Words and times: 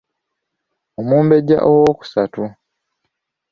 Omumbejja 0.99 1.57
owookusatu. 1.69 2.43